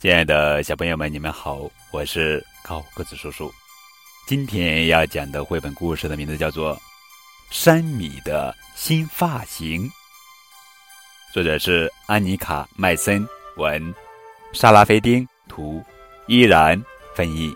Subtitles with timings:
[0.00, 3.52] 亲爱的小朋友们，你们好，我是高个子叔叔。
[4.28, 6.76] 今天要讲的绘本故事的名字叫做
[7.50, 9.82] 《山米的新发型》，
[11.34, 13.26] 作者是安妮卡·麦森，
[13.56, 13.92] 文，
[14.52, 15.84] 莎拉·菲丁，图，
[16.28, 16.80] 依然
[17.16, 17.52] 翻译。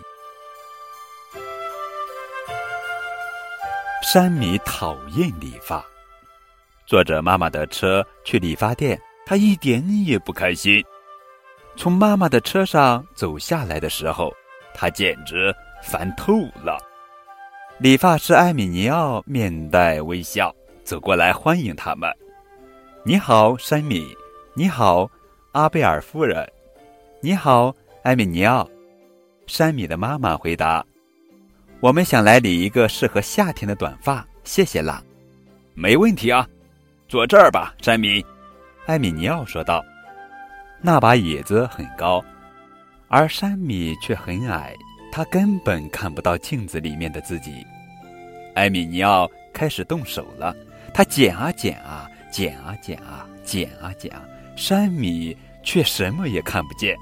[4.03, 5.85] 山米讨厌理发，
[6.87, 10.85] 坐着妈妈的车去理发店，他一点也不开心。
[11.83, 14.33] 从妈妈的车上走下来的时候，
[14.73, 16.33] 他简直烦透
[16.63, 16.79] 了。
[17.79, 20.55] 理发师艾米尼奥面带微笑
[20.85, 22.09] 走过来欢迎他们。
[23.05, 24.17] “你好，山米。
[24.55, 25.11] ”“你好，
[25.51, 26.49] 阿贝尔夫人。
[27.21, 28.71] ”“你好，艾米尼奥。”
[29.49, 30.87] 山米的妈妈回答
[31.83, 35.03] ：“我们想来理一个适合夏天的短发，谢谢啦。
[35.75, 36.49] ”“没问题啊，
[37.09, 38.25] 坐这儿吧，山米。”
[38.87, 39.85] 艾米尼奥说道。
[40.85, 42.23] 那把椅子很高，
[43.07, 44.75] 而山米却很矮，
[45.13, 47.65] 他根本看不到镜子里面的自己。
[48.57, 50.55] 艾米尼奥开始动手了，
[50.93, 54.25] 他剪啊剪啊，剪啊剪啊，剪啊剪啊，
[54.57, 56.97] 山米却什么也看不见，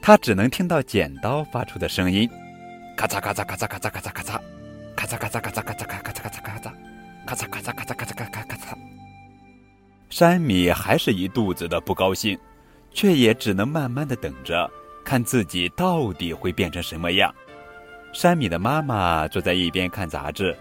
[0.00, 2.30] 他只能听到剪刀发出的声音，
[2.96, 4.40] 咔嚓咔嚓咔嚓咔嚓咔嚓咔嚓，
[4.94, 6.72] 咔嚓咔嚓咔嚓咔嚓咔嚓咔嚓咔嚓，
[7.26, 8.78] 咔嚓咔嚓咔嚓咔嚓咔嚓咔嚓。
[10.10, 12.38] 山米还是一肚子的不高兴，
[12.94, 14.70] 却也只能慢慢的等着，
[15.04, 17.34] 看自己到底会变成什么样。
[18.12, 20.56] 山米的妈妈坐在一边看杂志，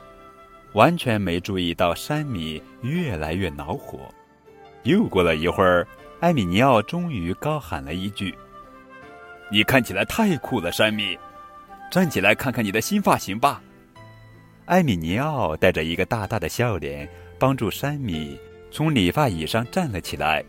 [0.74, 4.00] 完全没注意到山米越来越恼火。
[4.82, 5.88] 又过了一会儿，
[6.20, 8.36] 艾米尼奥终于高喊了一句
[9.52, 11.18] ：“你看起来太酷了，山米！
[11.92, 13.62] 站起来看看你的新发型吧。”
[14.66, 18.40] 艾米尼奥带着一个大大的笑脸，帮助山米
[18.72, 20.44] 从理发椅上站了起来。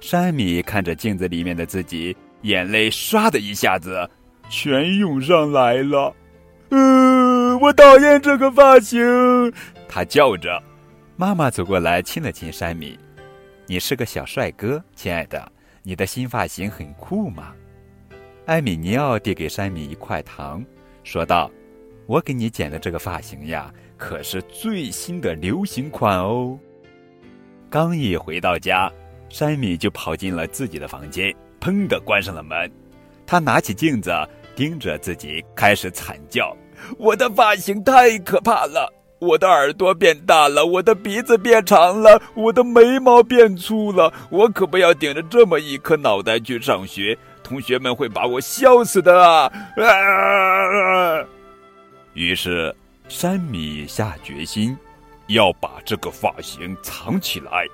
[0.00, 4.08] 山米看着镜子里面的自己，眼泪唰的一下子
[4.48, 6.14] 全涌上来了。
[6.68, 9.00] 呃，我讨厌这个发型，
[9.88, 10.62] 他叫着。
[11.16, 12.98] 妈妈走过来亲了亲山米
[13.66, 15.50] ：“你是个小帅哥，亲爱的，
[15.82, 17.52] 你的新发型很酷嘛。”
[18.44, 20.64] 艾米尼奥递给山米一块糖，
[21.02, 21.50] 说道
[22.06, 26.58] ：“我给你剪的这个发型呀，可是最新的流行款哦。”
[27.70, 28.92] 刚一回到家。
[29.28, 32.70] 山米就跑进了自己的房间，砰的关上了门。
[33.26, 34.10] 他拿起镜子，
[34.54, 36.56] 盯着自己，开始惨叫
[36.98, 38.92] ：“我的发型太可怕了！
[39.18, 44.12] 我的耳朵变大了，我的鼻子变长了，我的眉毛变粗了。
[44.30, 49.50] 我可不要顶着这么一颗脑袋去上学，同学们会把我笑死的啊！”
[52.12, 52.74] 于是，
[53.08, 54.76] 山米下决心
[55.28, 57.66] 要把这个发型藏起来。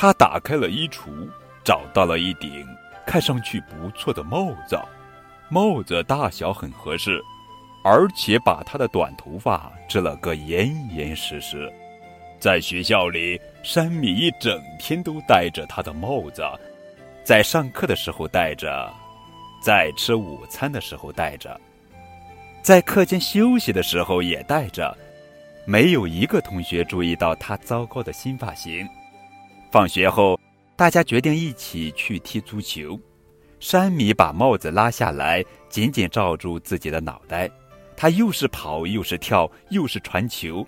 [0.00, 1.28] 他打开了衣橱，
[1.64, 2.64] 找到了一顶
[3.04, 4.78] 看上去不错的帽子，
[5.48, 7.20] 帽子大小很合适，
[7.82, 11.68] 而且把他的短头发遮了个严严实实。
[12.38, 16.44] 在学校里，山米一整天都戴着他的帽子，
[17.24, 18.88] 在上课的时候戴着，
[19.60, 21.60] 在吃午餐的时候戴着，
[22.62, 24.96] 在课间休息的时候也戴着，
[25.66, 28.88] 没有一个同学注意到他糟糕的新发型。
[29.70, 30.38] 放学后，
[30.76, 32.98] 大家决定一起去踢足球。
[33.60, 37.50] 山米把帽子拉下来，紧紧罩住自己的脑袋。
[37.96, 40.66] 他又是跑，又是跳，又是传球，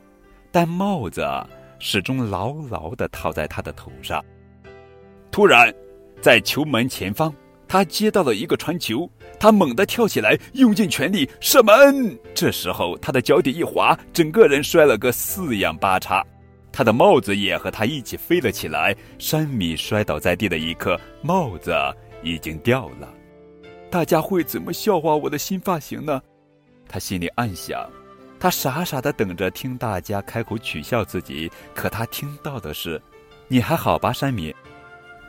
[0.51, 1.27] 但帽子
[1.79, 4.23] 始终牢牢地套在他的头上。
[5.31, 5.73] 突然，
[6.21, 7.33] 在球门前方，
[7.67, 9.09] 他接到了一个传球，
[9.39, 12.19] 他猛地跳起来，用尽全力射门。
[12.35, 16.23] 这时候，他的脚底一滑，整个人摔了个四仰八叉。
[16.73, 18.97] 他的帽子也和他一起飞了起来。
[19.19, 21.75] 山米摔倒在地的一刻，帽子
[22.23, 23.13] 已经掉了。
[23.91, 26.23] 大家会怎么笑话我的新发型呢？
[26.89, 27.89] 他心里暗想。
[28.39, 32.99] 他傻傻的等着听大家开口取笑自己，可他听到的是
[33.49, 34.55] ：“你还好吧，山米？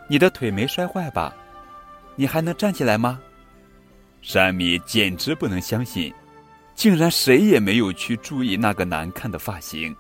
[0.08, 1.36] 你的腿没摔坏吧？
[2.16, 3.20] 你还能站起来吗？”
[4.22, 6.14] 山米简直不能相信，
[6.74, 9.94] 竟然谁也没有去注意那个难看的发型。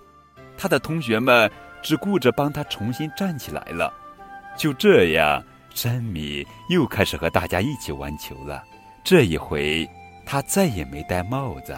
[0.61, 1.49] 他的同学们
[1.81, 3.91] 只顾着帮他重新站起来了。
[4.55, 5.43] 就这样，
[5.73, 8.63] 山米又开始和大家一起玩球了。
[9.03, 9.89] 这一回，
[10.23, 11.75] 他再也没戴帽子。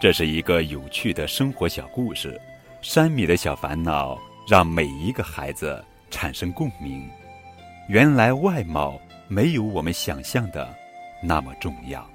[0.00, 2.40] 这是一个有趣的生活小故事。
[2.80, 4.16] 山米的小烦恼
[4.48, 7.04] 让每一个孩子产生共鸣。
[7.88, 8.96] 原来外貌
[9.26, 10.72] 没有我们想象的
[11.20, 12.08] 那么重要。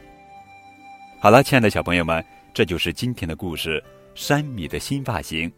[1.20, 2.24] 好了，亲爱的小朋友们。
[2.58, 3.84] 这就是今天的故事，
[4.16, 5.54] 山米的新发型。